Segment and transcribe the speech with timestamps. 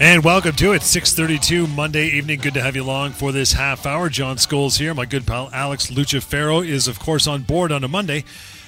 [0.00, 2.40] And welcome to it, 632 Monday evening.
[2.40, 4.08] Good to have you along for this half hour.
[4.08, 4.92] John Scholes here.
[4.92, 8.24] My good pal Alex Lucifero is, of course, on board on a Monday,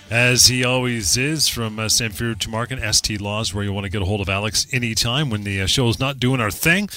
[0.08, 4.02] as he always is, from uh, Samfiru Tumarkin, ST Laws, where you want to get
[4.02, 6.88] a hold of Alex anytime when the uh, is not doing our thing.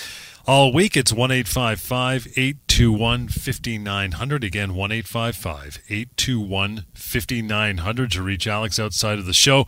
[0.50, 4.44] All week, it's 1 821 5900.
[4.44, 9.68] Again, 1 821 5900 to reach Alex outside of the show.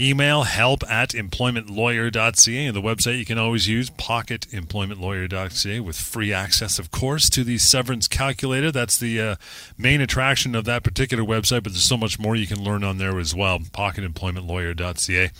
[0.00, 2.64] Email help at employmentlawyer.ca.
[2.66, 7.58] And the website you can always use, pocketemploymentlawyer.ca, with free access, of course, to the
[7.58, 8.72] severance calculator.
[8.72, 9.36] That's the uh,
[9.76, 12.96] main attraction of that particular website, but there's so much more you can learn on
[12.96, 13.58] there as well.
[13.58, 15.30] Pocketemploymentlawyer.ca.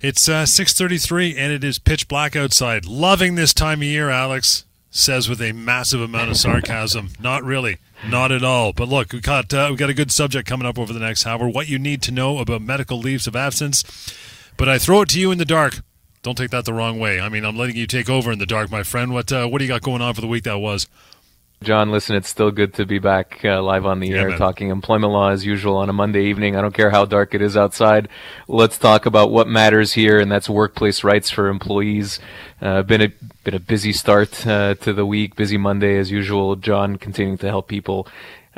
[0.00, 2.86] It's uh, 6:33 and it is pitch black outside.
[2.86, 7.10] Loving this time of year, Alex says with a massive amount of sarcasm.
[7.20, 8.72] Not really, not at all.
[8.72, 11.26] But look, we got uh, we got a good subject coming up over the next
[11.26, 11.48] hour.
[11.48, 13.82] What you need to know about medical leaves of absence.
[14.56, 15.80] But I throw it to you in the dark.
[16.22, 17.20] Don't take that the wrong way.
[17.20, 19.12] I mean, I'm letting you take over in the dark, my friend.
[19.12, 20.86] What uh, what do you got going on for the week that was?
[21.60, 24.38] John, listen, it's still good to be back uh, live on the Yeah, air man.
[24.38, 26.54] talking employment law as usual on a Monday evening.
[26.54, 28.08] I don't care how dark it is outside.
[28.46, 32.20] Let's talk about what matters here, and that's workplace rights for employees.
[32.60, 33.08] Uh, been a
[33.42, 36.54] been a busy start uh, to the week, busy Monday as usual.
[36.54, 38.06] John continuing to help people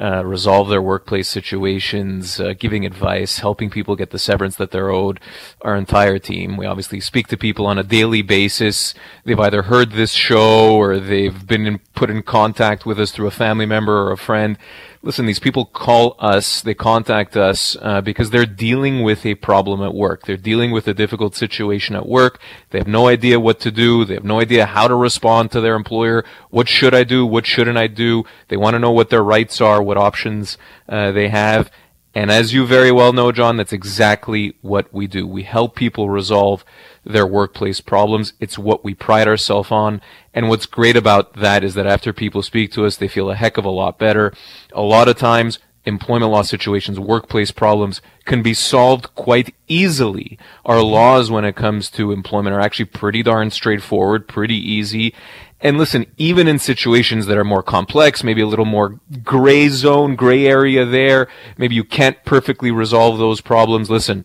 [0.00, 4.90] uh, resolve their workplace situations, uh, giving advice, helping people get the severance that they're
[4.90, 5.20] owed.
[5.62, 6.56] Our entire team.
[6.56, 8.94] We obviously speak to people on a daily basis.
[9.24, 13.26] They've either heard this show or they've been in, put in contact with us through
[13.26, 14.56] a family member or a friend.
[15.02, 19.82] Listen, these people call us, they contact us uh, because they're dealing with a problem
[19.82, 20.26] at work.
[20.26, 22.38] They're dealing with a difficult situation at work.
[22.68, 24.04] They have no idea what to do.
[24.04, 26.22] They have no idea how to respond to their employer.
[26.50, 27.24] What should I do?
[27.24, 28.24] What shouldn't I do?
[28.48, 31.70] They want to know what their rights are, what options uh, they have.
[32.14, 35.26] And as you very well know, John, that's exactly what we do.
[35.26, 36.62] We help people resolve
[37.04, 38.32] their workplace problems.
[38.40, 40.00] It's what we pride ourselves on.
[40.34, 43.34] And what's great about that is that after people speak to us, they feel a
[43.34, 44.32] heck of a lot better.
[44.72, 50.38] A lot of times, employment law situations, workplace problems can be solved quite easily.
[50.64, 55.14] Our laws when it comes to employment are actually pretty darn straightforward, pretty easy.
[55.62, 60.16] And listen, even in situations that are more complex, maybe a little more gray zone,
[60.16, 61.28] gray area there,
[61.58, 63.90] maybe you can't perfectly resolve those problems.
[63.90, 64.24] Listen,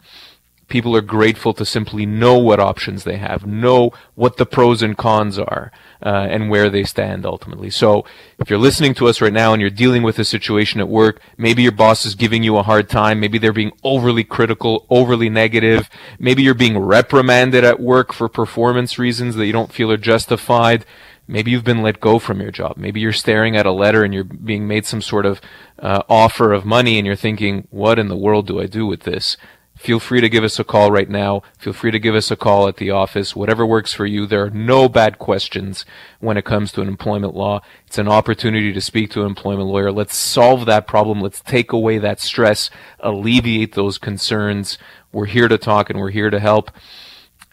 [0.68, 4.98] people are grateful to simply know what options they have, know what the pros and
[4.98, 5.72] cons are,
[6.02, 7.70] uh, and where they stand ultimately.
[7.70, 8.04] So
[8.40, 11.22] if you're listening to us right now and you're dealing with a situation at work,
[11.38, 15.30] maybe your boss is giving you a hard time, maybe they're being overly critical, overly
[15.30, 15.90] negative,
[16.20, 20.86] maybe you're being reprimanded at work for performance reasons that you don't feel are justified.
[21.28, 22.78] Maybe you've been let go from your job.
[22.78, 25.42] Maybe you're staring at a letter and you're being made some sort of
[25.80, 29.02] uh, offer of money and you're thinking, what in the world do I do with
[29.02, 29.36] this?
[29.86, 31.44] Feel free to give us a call right now.
[31.60, 34.26] Feel free to give us a call at the office, whatever works for you.
[34.26, 35.86] There are no bad questions
[36.20, 37.62] when it comes to an employment law.
[37.86, 39.92] It's an opportunity to speak to an employment lawyer.
[39.92, 41.22] Let's solve that problem.
[41.22, 44.80] Let's take away that stress, alleviate those concerns.
[45.12, 46.72] We're here to talk and we're here to help.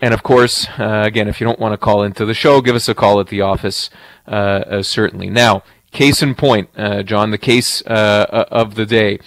[0.00, 2.74] And of course, uh, again, if you don't want to call into the show, give
[2.74, 3.90] us a call at the office,
[4.26, 5.28] uh, uh, certainly.
[5.28, 9.18] Now, case in point, uh, John, the case uh, uh, of the day.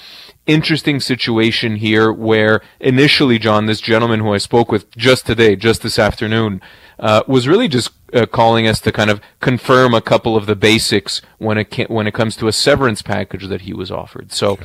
[0.48, 5.82] Interesting situation here where initially, John, this gentleman who I spoke with just today, just
[5.82, 6.62] this afternoon,
[7.00, 10.56] uh, was really just uh, calling us to kind of confirm a couple of the
[10.56, 14.32] basics when it when it comes to a severance package that he was offered.
[14.32, 14.58] So,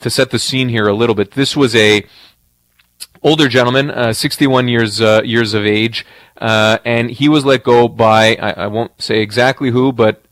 [0.00, 2.06] to set the scene here a little bit, this was a
[3.22, 6.06] older gentleman, uh, 61 years uh, years of age,
[6.38, 10.24] uh, and he was let go by I, I won't say exactly who, but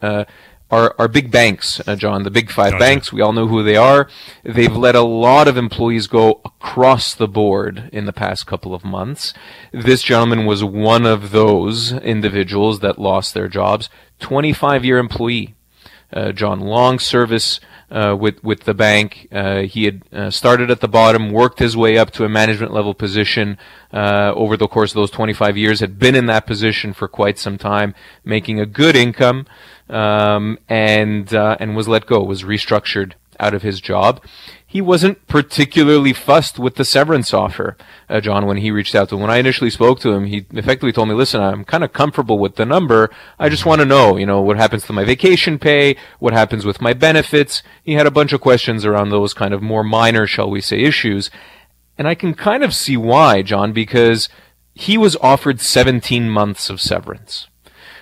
[0.72, 2.78] our our big banks, uh, John, the big five Gotcha.
[2.80, 3.12] banks.
[3.12, 4.08] We all know who they are.
[4.42, 8.84] They've let a lot of employees go across the board in the past couple of
[8.84, 9.34] months.
[9.72, 13.88] This gentleman was one of those individuals that lost their jobs.
[14.18, 15.54] 25 year employee
[16.34, 17.60] John Long service
[17.92, 19.28] uh, with with the bank.
[19.30, 22.72] Uh, he had uh, started at the bottom, worked his way up to a management
[22.72, 23.58] level position
[23.92, 25.80] uh, over the course of those 25 years.
[25.80, 29.46] Had been in that position for quite some time, making a good income,
[29.88, 32.22] um, and uh, and was let go.
[32.22, 34.24] Was restructured out of his job.
[34.72, 37.76] He wasn't particularly fussed with the severance offer,
[38.08, 39.20] uh, John, when he reached out to him.
[39.20, 42.38] When I initially spoke to him, he effectively told me, listen, I'm kind of comfortable
[42.38, 43.10] with the number.
[43.38, 45.96] I just want to know, you know, what happens to my vacation pay?
[46.20, 47.62] What happens with my benefits?
[47.84, 50.80] He had a bunch of questions around those kind of more minor, shall we say,
[50.80, 51.30] issues.
[51.98, 54.30] And I can kind of see why, John, because
[54.72, 57.46] he was offered 17 months of severance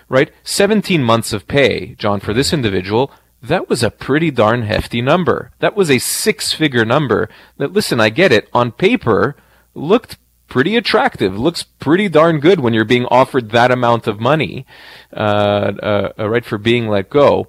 [0.09, 0.33] right?
[0.43, 5.51] 17 months of pay, John, for this individual, that was a pretty darn hefty number.
[5.61, 9.37] That was a six figure number that, listen, I get it, on paper
[9.75, 11.39] looked pretty attractive.
[11.39, 14.67] Looks pretty darn good when you're being offered that amount of money,
[15.13, 15.73] uh,
[16.19, 17.49] uh, right, for being let go.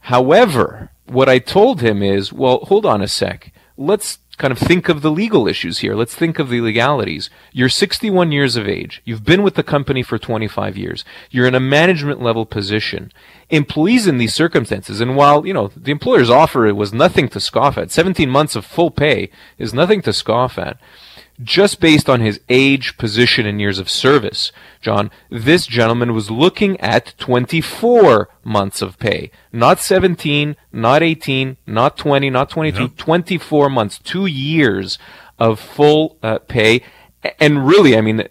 [0.00, 3.52] However, what I told him is, well, hold on a sec.
[3.76, 5.94] Let's kind of think of the legal issues here.
[5.94, 7.30] Let's think of the legalities.
[7.52, 9.02] You're 61 years of age.
[9.04, 11.04] You've been with the company for 25 years.
[11.30, 13.12] You're in a management level position.
[13.50, 17.78] Employees in these circumstances, and while, you know, the employer's offer was nothing to scoff
[17.78, 20.78] at, 17 months of full pay is nothing to scoff at
[21.42, 26.80] just based on his age, position, and years of service, John, this gentleman was looking
[26.80, 29.30] at 24 months of pay.
[29.52, 32.96] Not 17, not 18, not 20, not 22, yep.
[32.96, 34.98] 24 months, two years
[35.38, 36.82] of full uh, pay
[37.40, 38.28] and really, I mean,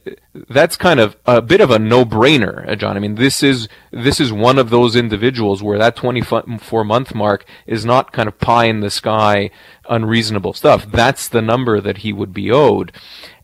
[0.50, 2.98] that's kind of a bit of a no-brainer, John.
[2.98, 7.46] I mean, this is this is one of those individuals where that 24 month mark
[7.66, 9.50] is not kind of pie in the sky,
[9.90, 10.86] unreasonable stuff.
[10.92, 12.92] That's the number that he would be owed.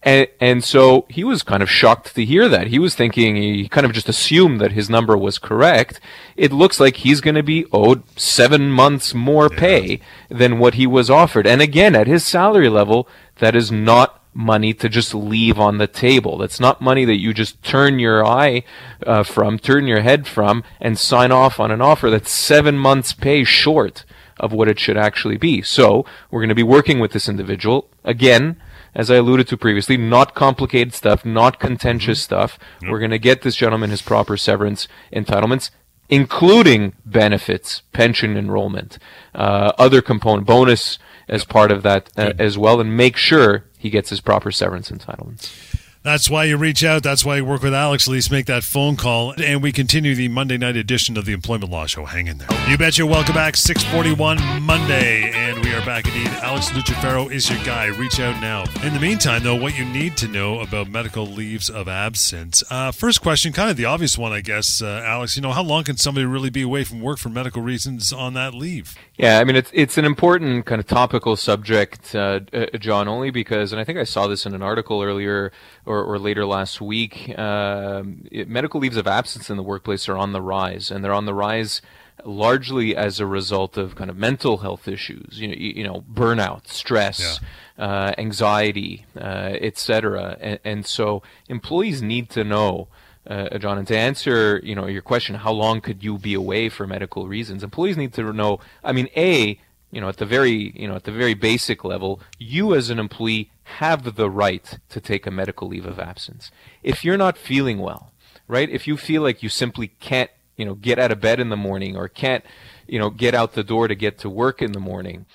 [0.04, 2.68] And, and so he was kind of shocked to hear that.
[2.68, 6.00] He was thinking, he kind of just assumed that his number was correct.
[6.36, 10.88] It looks like he's going to be owed seven months more pay than what he
[10.88, 11.46] was offered.
[11.46, 13.08] And again, at his salary level,
[13.38, 16.38] that is not money to just leave on the table.
[16.38, 18.64] That's not money that you just turn your eye
[19.06, 23.14] uh, from, turn your head from, and sign off on an offer that's seven months'
[23.14, 24.06] pay short
[24.40, 25.62] of what it should actually be.
[25.62, 28.62] So we're going to be working with this individual again.
[28.94, 32.24] As I alluded to previously, not complicated stuff, not contentious mm-hmm.
[32.24, 32.60] stuff.
[32.82, 32.92] Yep.
[32.92, 35.72] We're going to get this gentleman his proper severance entitlements
[36.12, 39.00] including benefits, pension enrollment,
[39.34, 41.00] uh, other component, bonus
[41.30, 44.92] as part of that uh, as well, and make sure he gets his proper severance
[44.92, 45.81] entitlements.
[46.04, 47.04] That's why you reach out.
[47.04, 48.08] That's why you work with Alex.
[48.08, 49.36] At least make that phone call.
[49.40, 52.06] And we continue the Monday night edition of the Employment Law Show.
[52.06, 52.48] Hang in there.
[52.68, 53.06] You bet betcha.
[53.06, 53.56] Welcome back.
[53.56, 55.30] 641 Monday.
[55.30, 56.26] And we are back indeed.
[56.42, 57.86] Alex Lucifero is your guy.
[57.86, 58.64] Reach out now.
[58.84, 62.64] In the meantime, though, what you need to know about medical leaves of absence.
[62.72, 65.36] Uh, first question, kind of the obvious one, I guess, uh, Alex.
[65.36, 68.34] You know, how long can somebody really be away from work for medical reasons on
[68.34, 68.96] that leave?
[69.18, 73.30] Yeah, I mean, it's, it's an important kind of topical subject, uh, uh John, only
[73.30, 75.52] because, and I think I saw this in an article earlier
[75.92, 80.18] or, or later last week, uh, it, medical leaves of absence in the workplace are
[80.18, 81.82] on the rise, and they're on the rise
[82.24, 86.04] largely as a result of kind of mental health issues, you know, you, you know
[86.14, 87.40] burnout, stress,
[87.78, 87.86] yeah.
[87.86, 90.38] uh, anxiety, uh, etc.
[90.40, 92.88] And, and, so employees need to know.
[93.28, 96.70] Uh, John, and to answer, you know, your question, how long could you be away
[96.70, 97.64] for medical reasons?
[97.64, 98.60] Employees need to know.
[98.84, 99.60] I mean, a,
[99.92, 103.00] you know, at the very, you know, at the very basic level, you as an
[103.00, 106.52] employee have the right to take a medical leave of absence.
[106.82, 108.12] If you're not feeling well,
[108.48, 108.70] right?
[108.70, 111.58] If you feel like you simply can't, you know, get out of bed in the
[111.58, 112.44] morning or can't,
[112.88, 115.26] you know, get out the door to get to work in the morning,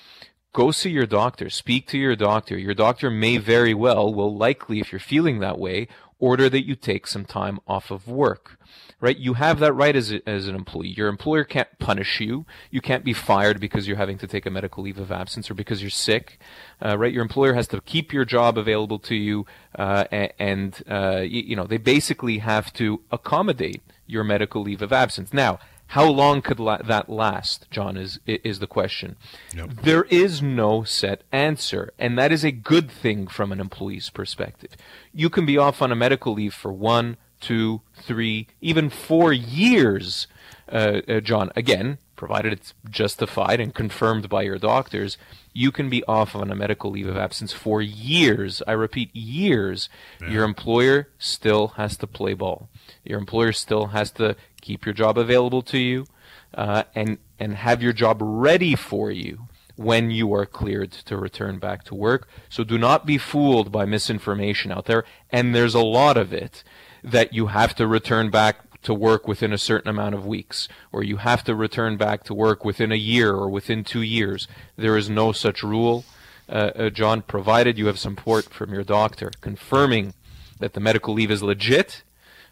[0.53, 1.49] go see your doctor.
[1.49, 2.57] Speak to your doctor.
[2.57, 5.87] Your doctor may very well, will likely, if you're feeling that way,
[6.19, 8.57] order that you take some time off of work
[8.99, 9.17] right?
[9.17, 10.89] You have that right as, a, as an employee.
[10.89, 12.45] Your employer can't punish you.
[12.71, 15.53] You can't be fired because you're having to take a medical leave of absence or
[15.53, 16.39] because you're sick,
[16.83, 17.13] uh, right?
[17.13, 19.45] Your employer has to keep your job available to you,
[19.77, 20.05] uh,
[20.39, 25.33] and uh, you, you know they basically have to accommodate your medical leave of absence.
[25.33, 27.97] Now, how long could la- that last, John?
[27.97, 29.15] Is is the question.
[29.55, 29.69] Yep.
[29.83, 34.71] There is no set answer, and that is a good thing from an employee's perspective.
[35.13, 40.27] You can be off on a medical leave for one, two, three, even four years,
[40.71, 41.51] uh, uh, John.
[41.55, 45.17] Again, provided it's justified and confirmed by your doctors,
[45.53, 48.61] you can be off on a medical leave of absence for years.
[48.67, 49.87] I repeat, years.
[50.19, 50.31] Yeah.
[50.31, 52.69] Your employer still has to play ball.
[53.05, 56.05] Your employer still has to keep your job available to you
[56.53, 61.59] uh, and and have your job ready for you when you are cleared to return
[61.59, 62.27] back to work.
[62.49, 66.63] So do not be fooled by misinformation out there, and there's a lot of it
[67.03, 71.03] that you have to return back to work within a certain amount of weeks, or
[71.03, 74.47] you have to return back to work within a year or within two years.
[74.75, 76.05] There is no such rule,
[76.49, 80.13] uh, uh, John, provided you have support from your doctor confirming
[80.59, 82.03] that the medical leave is legit,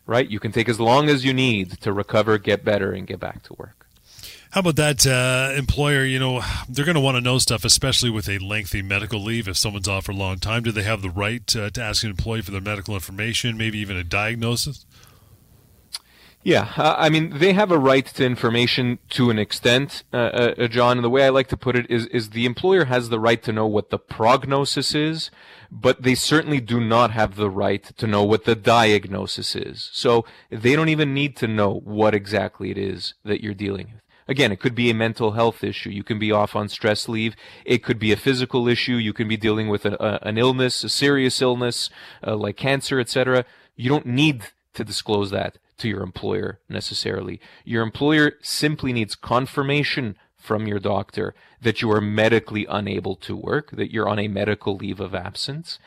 [0.06, 0.30] right?
[0.30, 3.44] You can take as long as you need to recover, get better, and get back
[3.44, 3.86] to work.
[4.52, 6.06] How about that uh, employer?
[6.06, 9.50] You know, they're going to want to know stuff, especially with a lengthy medical leave.
[9.50, 12.04] If someone's off for a long time, do they have the right uh, to ask
[12.04, 14.86] an employee for their medical information, maybe even a diagnosis?
[16.46, 20.54] Yeah, uh, I mean, they have a right to information to an extent, uh, uh,
[20.60, 21.02] uh, John.
[21.02, 23.52] The way I like to put it is, is the employer has the right to
[23.52, 25.32] know what the prognosis is,
[25.72, 29.90] but they certainly do not have the right to know what the diagnosis is.
[29.92, 34.02] So they don't even need to know what exactly it is that you're dealing with
[34.28, 35.90] Again, it could be a mental health issue.
[35.90, 37.36] You can be off on stress leave.
[37.66, 38.96] It could be a physical issue.
[38.96, 41.90] You can be dealing with an, a, an illness, a serious illness,
[42.26, 43.46] uh, like cancer, etc.
[43.76, 47.40] You don't need to disclose that to your employer necessarily.
[47.64, 53.72] Your employer simply needs confirmation from your doctor that you are medically unable to work,
[53.72, 55.80] that you're on a medical leave of absence.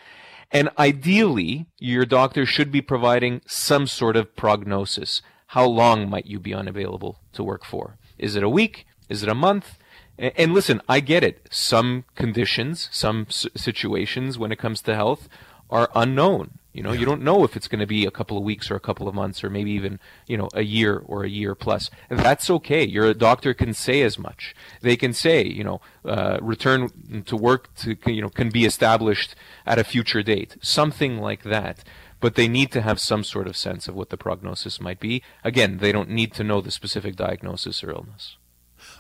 [0.51, 5.23] And ideally, your doctor should be providing some sort of prognosis.
[5.49, 7.99] How long might you be unavailable to work for?
[8.19, 8.87] Is it a week?
[9.09, 9.79] Is it a month?
[10.19, 11.47] And listen, I get it.
[11.51, 15.29] Some conditions, some situations when it comes to health
[15.71, 16.59] are unknown.
[16.79, 17.01] You know, yeah.
[17.01, 19.09] you don't know if it's going to be a couple of weeks or a couple
[19.09, 21.91] of months or maybe even, you know, a year or a year plus.
[22.09, 22.87] That's okay.
[22.87, 24.55] Your doctor can say as much.
[24.81, 29.35] They can say, you know, uh, return to work to, you know, can be established
[29.67, 30.57] at a future date.
[30.61, 31.83] Something like that.
[32.21, 35.21] But they need to have some sort of sense of what the prognosis might be.
[35.43, 38.37] Again, they don't need to know the specific diagnosis or illness.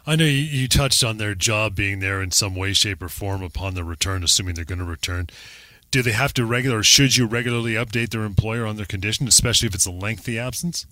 [0.04, 3.40] I know you, touched on their job being there in some way, shape, or form
[3.40, 5.28] upon the return, assuming they're going to return
[5.90, 9.26] do they have to regular or should you regularly update their employer on their condition,
[9.26, 10.87] especially if it's a lengthy absence?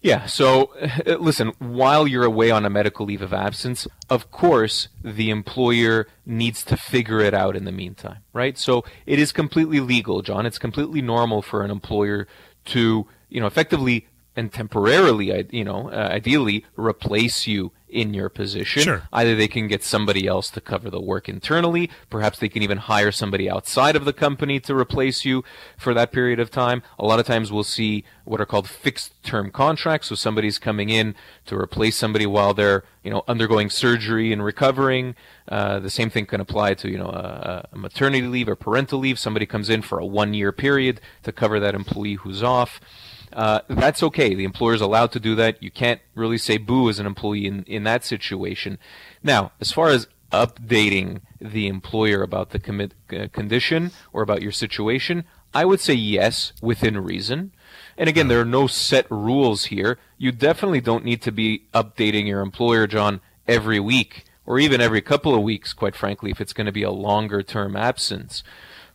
[0.00, 0.70] Yeah, so
[1.06, 6.06] uh, listen, while you're away on a medical leave of absence, of course, the employer
[6.24, 8.56] needs to figure it out in the meantime, right?
[8.56, 10.46] So it is completely legal, John.
[10.46, 12.28] It's completely normal for an employer
[12.66, 18.82] to, you know, effectively and temporarily, you know, uh, ideally replace you in your position.
[18.82, 19.02] Sure.
[19.12, 22.78] Either they can get somebody else to cover the work internally, perhaps they can even
[22.78, 25.44] hire somebody outside of the company to replace you
[25.76, 26.82] for that period of time.
[26.98, 30.90] A lot of times we'll see what are called fixed term contracts, so somebody's coming
[30.90, 31.14] in
[31.46, 35.14] to replace somebody while they're, you know, undergoing surgery and recovering.
[35.48, 38.98] Uh, the same thing can apply to, you know, a, a maternity leave or parental
[38.98, 39.18] leave.
[39.18, 42.80] Somebody comes in for a one year period to cover that employee who's off.
[43.32, 44.34] Uh, that's okay.
[44.34, 45.62] The employer is allowed to do that.
[45.62, 48.78] You can't really say boo as an employee in, in that situation.
[49.22, 54.52] Now, as far as updating the employer about the commit, uh, condition or about your
[54.52, 57.52] situation, I would say yes, within reason.
[57.96, 59.98] And again, there are no set rules here.
[60.18, 65.02] You definitely don't need to be updating your employer, John, every week or even every
[65.02, 68.42] couple of weeks, quite frankly, if it's going to be a longer term absence.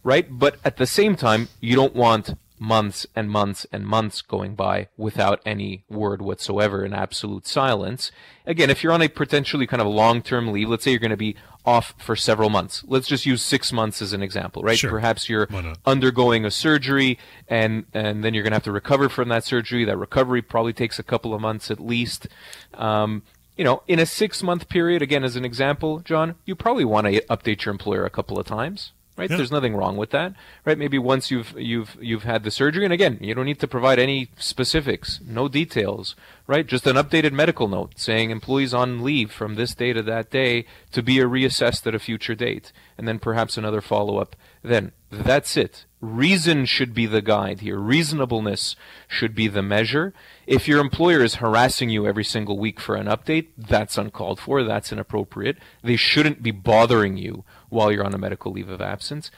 [0.04, 0.28] Right?
[0.30, 4.88] But at the same time, you don't want months and months and months going by
[4.96, 8.10] without any word whatsoever in absolute silence.
[8.46, 11.18] Again, if you're on a potentially kind of long-term leave, let's say you're going to
[11.18, 12.82] be off for several months.
[12.88, 14.78] Let's just use six months as an example, right?
[14.78, 14.90] Sure.
[14.90, 15.48] Perhaps you're
[15.86, 19.84] undergoing a surgery and, and then you're going to have to recover from that surgery.
[19.84, 22.28] That recovery probably takes a couple of months at least.
[22.76, 23.24] Um,
[23.58, 27.08] you know, in a six month period, again, as an example, John, you probably want
[27.08, 29.30] to update your employer a couple of times right?
[29.30, 29.38] Yeah.
[29.38, 30.34] There's nothing wrong with that,
[30.66, 30.78] right?
[30.78, 34.00] Maybe once you've you've you've had the surgery, and again, you don't need to provide
[34.00, 36.16] any specifics, no details,
[36.48, 36.66] right?
[36.66, 40.66] Just an updated medical note saying employees on leave from this day to that day
[40.92, 44.36] to be reassessed at a future date, and then perhaps another follow up.
[44.64, 45.86] Then that's it.
[46.02, 47.78] Reason should be the guide here.
[47.78, 48.76] Reasonableness
[49.08, 50.14] should be the measure.
[50.46, 54.66] If your employer is harassing you every single week for an update, that's uncalled for.
[54.66, 55.60] That's inappropriate.
[55.82, 59.32] They shouldn't be bothering you while you're on a medical leave of absence.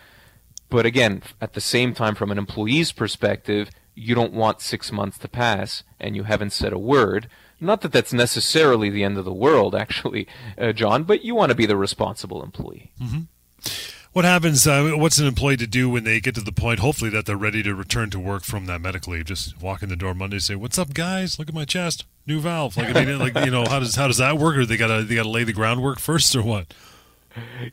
[0.69, 5.17] But again, at the same time, from an employee's perspective, you don't want six months
[5.19, 7.29] to pass and you haven't said a word.
[7.59, 10.27] Not that that's necessarily the end of the world, actually,
[10.57, 12.91] uh, John, but you want to be the responsible employee.
[13.01, 13.21] Mm-hmm.
[14.11, 14.65] What happens?
[14.65, 17.35] Uh, what's an employee to do when they get to the point, hopefully, that they're
[17.35, 19.25] ready to return to work from that medical leave?
[19.25, 21.37] Just walk in the door Monday, and say, "What's up, guys?
[21.37, 24.07] Look at my chest, new valve." Like, I mean, like you know, how does how
[24.07, 24.55] does that work?
[24.55, 26.73] Or they gotta they gotta lay the groundwork first, or what?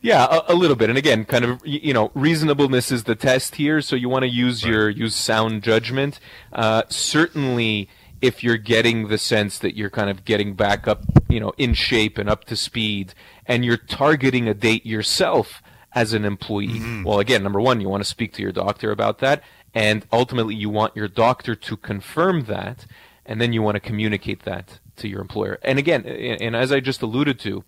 [0.00, 0.88] Yeah, a, a, little bit.
[0.88, 3.80] And again, kind of, you know, reasonableness is the test here.
[3.80, 4.72] So you want to use right.
[4.72, 6.18] your use sound judgment.
[6.52, 7.88] Uh, certainly,
[8.20, 11.74] if you're getting the sense that you're kind of getting back up, you know, in
[11.74, 13.14] shape and up to speed,
[13.46, 15.62] and you're targeting a date yourself
[15.94, 16.68] as an employee.
[16.68, 17.04] Mm-hmm.
[17.04, 19.42] Well, again, number one, you want to speak to your doctor about that,
[19.74, 22.86] and ultimately, you want your doctor to confirm that,
[23.26, 25.58] and then you want to communicate that to your employer.
[25.62, 27.64] And again, and as I just alluded to,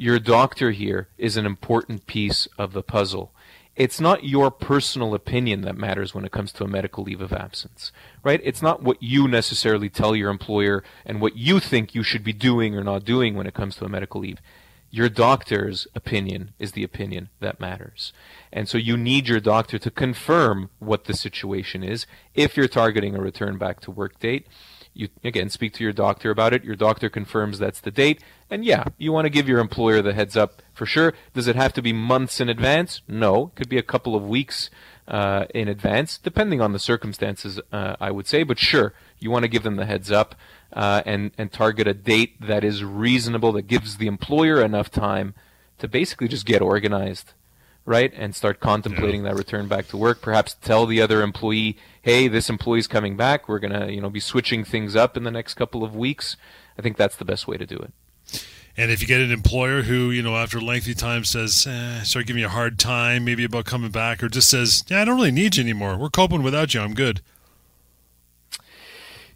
[0.00, 3.34] your doctor here is an important piece of the puzzle.
[3.76, 7.34] It's not your personal opinion that matters when it comes to a medical leave of
[7.34, 7.92] absence,
[8.24, 8.40] right?
[8.42, 12.32] It's not what you necessarily tell your employer and what you think you should be
[12.32, 14.38] doing or not doing when it comes to a medical leave
[14.90, 18.12] your doctor's opinion is the opinion that matters.
[18.52, 22.06] And so you need your doctor to confirm what the situation is.
[22.34, 24.48] If you're targeting a return back to work date,
[24.92, 26.64] you again speak to your doctor about it.
[26.64, 28.22] Your doctor confirms that's the date.
[28.50, 31.14] And yeah, you want to give your employer the heads up for sure.
[31.32, 33.02] Does it have to be months in advance?
[33.06, 33.46] No.
[33.46, 34.70] It could be a couple of weeks
[35.06, 38.42] uh, in advance, depending on the circumstances, uh, I would say.
[38.42, 40.34] But sure, You want to give them the heads up
[40.72, 45.34] uh, and and target a date that is reasonable, that gives the employer enough time
[45.78, 47.34] to basically just get organized,
[47.84, 49.30] right, and start contemplating yeah.
[49.30, 50.22] that return back to work.
[50.22, 53.48] Perhaps tell the other employee, "Hey, this employee's coming back.
[53.48, 56.36] We're gonna, you know, be switching things up in the next couple of weeks."
[56.78, 57.92] I think that's the best way to do it.
[58.76, 62.02] And if you get an employer who, you know, after a lengthy time says, eh,
[62.02, 65.04] start giving you a hard time, maybe about coming back, or just says, yeah, I
[65.04, 65.98] don't really need you anymore.
[65.98, 66.80] We're coping without you.
[66.80, 67.20] I'm good.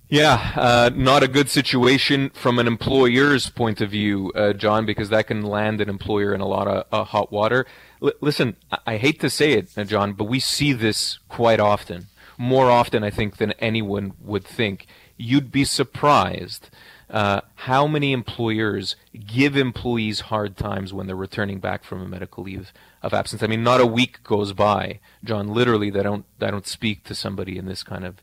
[0.09, 5.09] Yeah, uh, not a good situation from an employer's point of view, uh, John, because
[5.09, 7.67] that can land an employer in a lot of uh, hot water.
[8.05, 12.07] L- listen, I-, I hate to say it, John, but we see this quite often.
[12.37, 14.87] More often, I think, than anyone would think.
[15.17, 16.69] You'd be surprised
[17.09, 22.43] uh, how many employers give employees hard times when they're returning back from a medical
[22.43, 23.43] leave of absence.
[23.43, 25.49] I mean, not a week goes by, John.
[25.49, 28.17] Literally, they don't they don't speak to somebody in this kind of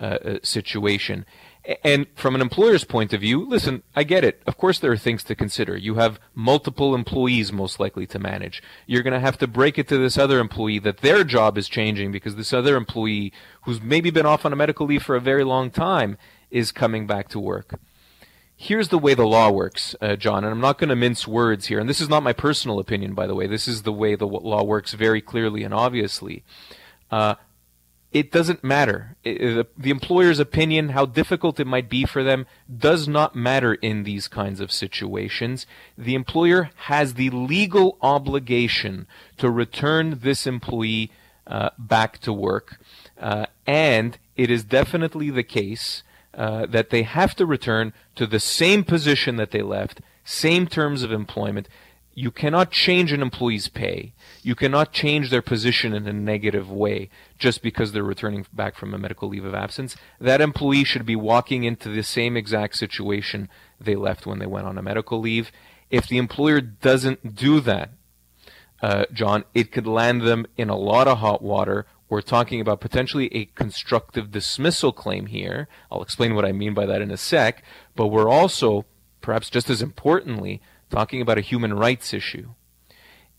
[0.00, 1.26] uh, uh situation.
[1.84, 4.42] And from an employer's point of view, listen, I get it.
[4.46, 5.76] Of course, there are things to consider.
[5.76, 8.62] You have multiple employees most likely to manage.
[8.86, 11.68] You're going to have to break it to this other employee that their job is
[11.68, 15.20] changing because this other employee, who's maybe been off on a medical leave for a
[15.20, 16.16] very long time,
[16.50, 17.78] is coming back to work
[18.58, 21.66] here's the way the law works, uh, John, and I'm not going to mince words
[21.66, 21.78] here.
[21.78, 23.46] And this is not my personal opinion, by the way.
[23.46, 26.42] This is the way the law works very clearly and obviously.
[27.10, 27.36] Uh,
[28.12, 29.16] it doesn't matter.
[29.22, 34.04] The, the employer's opinion, how difficult it might be for them, does not matter in
[34.04, 35.66] these kinds of situations.
[35.96, 41.10] The employer has the legal obligation to return this employee
[41.46, 42.78] uh, back to work.
[43.18, 46.02] Uh, and it is definitely the case
[46.34, 51.02] uh, that they have to return to the same position that they left, same terms
[51.02, 51.68] of employment.
[52.18, 54.12] You cannot change an employee's pay.
[54.42, 58.92] You cannot change their position in a negative way just because they're returning back from
[58.92, 59.96] a medical leave of absence.
[60.20, 63.48] That employee should be walking into the same exact situation
[63.80, 65.52] they left when they went on a medical leave.
[65.90, 67.90] If the employer doesn't do that,
[68.82, 72.80] uh, John, it could land them in a lot of hot water we're talking about
[72.80, 75.68] potentially a constructive dismissal claim here.
[75.90, 77.62] I'll explain what I mean by that in a sec.
[77.94, 78.86] But we're also,
[79.20, 82.50] perhaps just as importantly, talking about a human rights issue.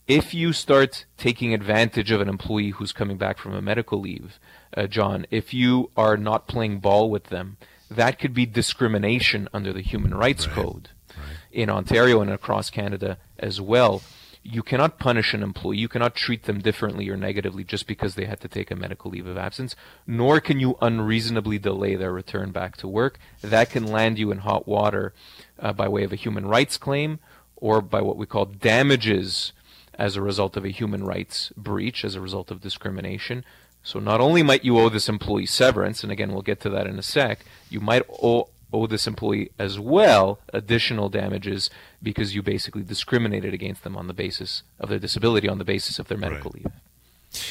[0.06, 4.40] If you start taking advantage of an employee who's coming back from a medical leave,
[4.76, 7.58] uh, John, if you are not playing ball with them,
[7.90, 10.56] that could be discrimination under the Human Rights right.
[10.56, 11.36] Code right.
[11.52, 14.02] in Ontario and across Canada as well
[14.42, 15.78] you cannot punish an employee.
[15.78, 19.10] You cannot treat them differently or negatively just because they had to take a medical
[19.10, 23.18] leave of absence, nor can you unreasonably delay their return back to work.
[23.42, 25.12] That can land you in hot water
[25.58, 27.18] uh, by way of a human rights claim
[27.60, 29.52] or by what we call damages
[29.94, 33.44] as a result of a human rights breach, as a result of discrimination.
[33.82, 36.86] So not only might you owe this employee severance, and again, we'll get to that
[36.86, 41.70] in a sec, you might owe owe this employee as well additional damages
[42.02, 45.98] because you basically discriminated against them on the basis of their disability, on the basis
[45.98, 46.64] of their medical right.
[46.64, 47.42] leave.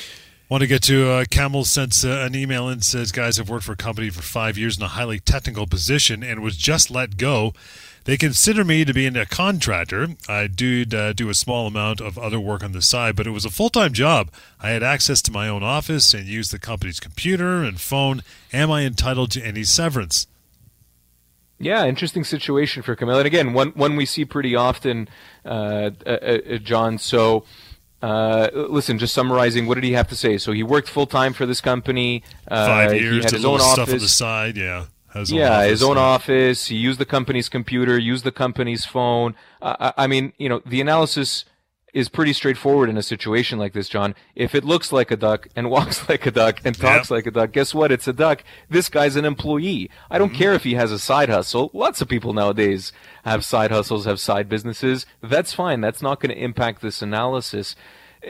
[0.50, 3.65] Want to get to uh, Camel sent uh, an email and says, "Guys, I've worked
[3.65, 7.17] for a company for five years in a highly technical position and was just let
[7.17, 7.54] go.
[8.10, 10.08] They consider me to be a contractor.
[10.28, 13.30] I do uh, do a small amount of other work on the side, but it
[13.30, 14.32] was a full time job.
[14.60, 18.24] I had access to my own office and used the company's computer and phone.
[18.52, 20.26] Am I entitled to any severance?"
[21.60, 23.19] Yeah, interesting situation for Camille.
[23.19, 25.08] And again, one one we see pretty often,
[25.45, 26.98] uh, uh, uh, John.
[26.98, 27.45] So,
[28.02, 30.39] uh, listen, just summarizing, what did he have to say?
[30.39, 32.24] So he worked full time for this company.
[32.48, 33.17] Uh, Five years.
[33.17, 33.93] He had his own stuff office.
[33.93, 34.58] on the side.
[34.58, 34.86] Yeah.
[35.26, 36.67] Yeah, his own office.
[36.67, 39.36] He used the company's computer, used the company's phone.
[39.62, 41.45] I, I mean, you know, the analysis
[41.93, 44.13] is pretty straightforward in a situation like this, John.
[44.36, 47.12] If it looks like a duck and walks like a duck and talks yep.
[47.12, 47.91] like a duck, guess what?
[47.91, 48.43] It's a duck.
[48.69, 49.89] This guy's an employee.
[50.10, 50.38] I don't mm-hmm.
[50.38, 51.72] care if he has a side hustle.
[51.74, 52.91] Lots of people nowadays
[53.24, 55.06] have side hustles, have side businesses.
[55.22, 55.82] That's fine.
[55.82, 57.76] That's not going to impact this analysis.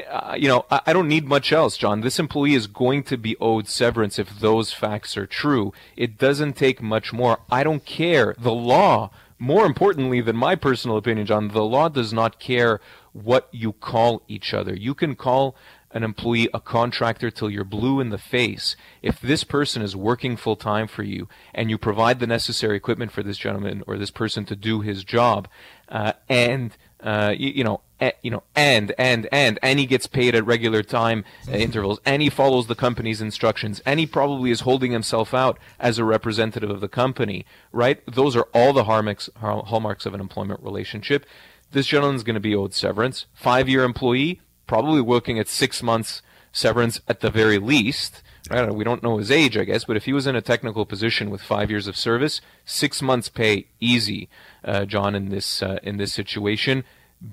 [0.10, 2.02] Uh, you know, I, I don't need much else, John.
[2.02, 5.74] This employee is going to be owed severance if those facts are true.
[5.96, 7.40] It doesn't take much more.
[7.50, 8.36] I don't care.
[8.38, 12.82] The law more importantly than my personal opinion, John, the law does not care
[13.14, 14.76] what you call each other.
[14.76, 15.56] You can call
[15.92, 18.76] an employee a contractor till you're blue in the face.
[19.02, 23.12] If this person is working full time for you and you provide the necessary equipment
[23.12, 25.48] for this gentleman or this person to do his job,
[25.88, 27.82] uh, and uh, you, you, know,
[28.22, 32.22] you know, and and and and he gets paid at regular time uh, intervals, and
[32.22, 36.70] he follows the company's instructions, and he probably is holding himself out as a representative
[36.70, 38.02] of the company, right?
[38.06, 41.26] Those are all the hallmarks hallmarks of an employment relationship.
[41.72, 43.26] This gentleman's going to be owed severance.
[43.34, 48.24] Five year employee, probably working at six months severance at the very least.
[48.50, 48.74] Right?
[48.74, 51.30] We don't know his age, I guess, but if he was in a technical position
[51.30, 54.28] with five years of service, six months pay easy,
[54.64, 55.14] uh, John.
[55.14, 56.84] In this uh, in this situation,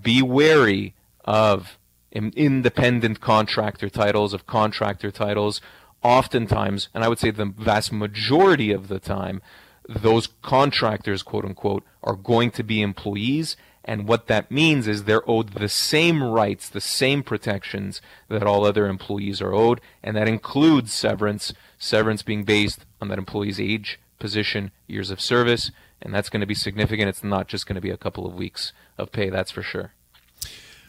[0.02, 1.78] be wary of
[2.12, 5.60] independent contractor titles, of contractor titles.
[6.02, 9.40] Oftentimes, and I would say the vast majority of the time,
[9.88, 15.28] those contractors, quote unquote, are going to be employees and what that means is they're
[15.30, 20.28] owed the same rights, the same protections that all other employees are owed, and that
[20.28, 25.70] includes severance, severance being based on that employee's age, position, years of service,
[26.02, 27.08] and that's going to be significant.
[27.08, 29.92] It's not just going to be a couple of weeks of pay, that's for sure.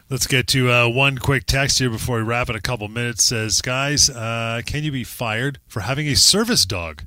[0.09, 3.25] Let's get to uh, one quick text here before we wrap in a couple minutes.
[3.25, 7.03] Says, guys, uh, can you be fired for having a service dog?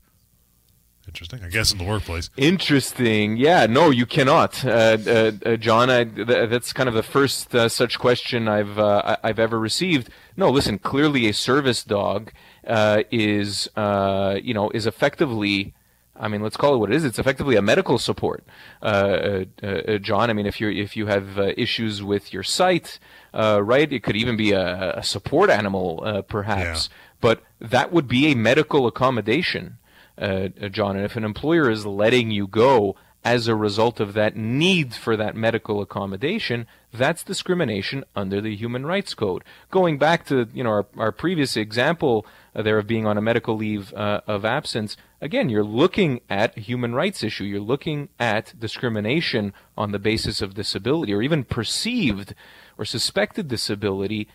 [1.10, 1.42] Interesting.
[1.42, 2.30] I guess in the workplace.
[2.36, 3.36] Interesting.
[3.36, 3.66] Yeah.
[3.66, 5.90] No, you cannot, uh, uh, uh, John.
[5.90, 10.08] I, th- that's kind of the first uh, such question I've uh, I've ever received.
[10.36, 10.78] No, listen.
[10.78, 12.30] Clearly, a service dog
[12.64, 15.74] uh, is you know is effectively.
[16.14, 17.04] I mean, let's call it what it is.
[17.04, 18.44] It's effectively a medical support,
[18.82, 20.30] John.
[20.30, 23.00] I mean, if you if you have issues with your sight,
[23.34, 26.88] right, it could even be a, a support animal, perhaps.
[26.88, 26.96] Yeah.
[27.20, 29.78] But that would be a medical accommodation
[30.20, 30.96] uh, uh, John.
[30.96, 35.16] And if an employer is letting you go as a result of that need for
[35.16, 39.44] that medical accommodation, that's discrimination under the Human Rights Code.
[39.70, 43.22] Going back to you know our, our previous example uh, there of being on a
[43.22, 47.44] medical leave uh, of absence, again, you're looking at a human rights issue.
[47.44, 52.34] You're looking at discrimination on the basis of disability or even perceived
[52.78, 54.28] or suspected disability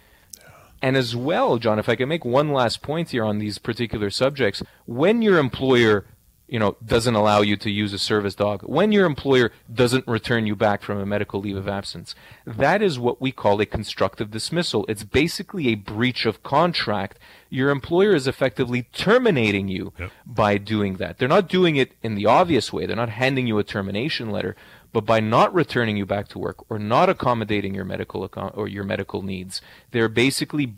[0.86, 4.12] and as well, John, if I can make one last point here on these particular
[4.12, 6.06] subjects, when your employer
[6.48, 10.46] you know, doesn't allow you to use a service dog, when your employer doesn't return
[10.46, 12.14] you back from a medical leave of absence,
[12.46, 14.86] that is what we call a constructive dismissal.
[14.88, 17.18] It's basically a breach of contract.
[17.50, 20.12] Your employer is effectively terminating you yep.
[20.24, 21.18] by doing that.
[21.18, 22.86] They're not doing it in the obvious way.
[22.86, 24.56] They're not handing you a termination letter,
[24.96, 28.66] but by not returning you back to work or not accommodating your medical account or
[28.66, 29.60] your medical needs,
[29.92, 30.76] they're basically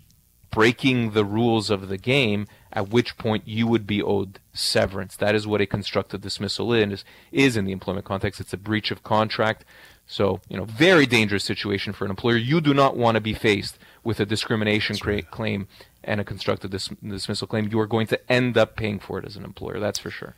[0.50, 5.16] breaking the rules of the game, at which point you would be owed severance.
[5.16, 8.40] That is what a constructive dismissal is, is in the employment context.
[8.42, 9.64] It's a breach of contract.
[10.08, 12.38] So, you know, very dangerous situation for an employer.
[12.38, 15.30] You do not want to be faced with a discrimination right.
[15.30, 15.68] claim
[16.04, 17.68] and a constructive dis- dismissal claim.
[17.70, 19.80] You are going to end up paying for it as an employer.
[19.80, 20.34] That's for sure.